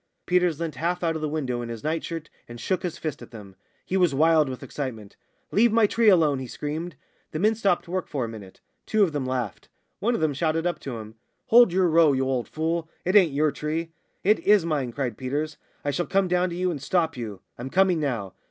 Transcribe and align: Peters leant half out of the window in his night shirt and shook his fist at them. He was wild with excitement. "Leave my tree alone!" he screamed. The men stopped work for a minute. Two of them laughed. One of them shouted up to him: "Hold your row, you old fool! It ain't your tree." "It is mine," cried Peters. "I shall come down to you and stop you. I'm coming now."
Peters 0.25 0.59
leant 0.59 0.77
half 0.77 1.03
out 1.03 1.15
of 1.15 1.21
the 1.21 1.29
window 1.29 1.61
in 1.61 1.69
his 1.69 1.83
night 1.83 2.03
shirt 2.03 2.27
and 2.47 2.59
shook 2.59 2.81
his 2.81 2.97
fist 2.97 3.21
at 3.21 3.29
them. 3.29 3.55
He 3.85 3.97
was 3.97 4.15
wild 4.15 4.49
with 4.49 4.63
excitement. 4.63 5.15
"Leave 5.51 5.71
my 5.71 5.85
tree 5.85 6.09
alone!" 6.09 6.39
he 6.39 6.47
screamed. 6.47 6.95
The 7.33 7.37
men 7.37 7.53
stopped 7.53 7.87
work 7.87 8.07
for 8.07 8.25
a 8.25 8.27
minute. 8.27 8.61
Two 8.87 9.03
of 9.03 9.11
them 9.11 9.27
laughed. 9.27 9.69
One 9.99 10.15
of 10.15 10.19
them 10.19 10.33
shouted 10.33 10.65
up 10.65 10.79
to 10.79 10.97
him: 10.97 11.13
"Hold 11.49 11.71
your 11.71 11.87
row, 11.87 12.13
you 12.13 12.25
old 12.27 12.47
fool! 12.47 12.89
It 13.05 13.15
ain't 13.15 13.31
your 13.31 13.51
tree." 13.51 13.91
"It 14.23 14.39
is 14.39 14.65
mine," 14.65 14.91
cried 14.91 15.17
Peters. 15.17 15.57
"I 15.85 15.91
shall 15.91 16.07
come 16.07 16.27
down 16.27 16.49
to 16.49 16.55
you 16.55 16.71
and 16.71 16.81
stop 16.81 17.15
you. 17.15 17.41
I'm 17.59 17.69
coming 17.69 17.99
now." 17.99 18.33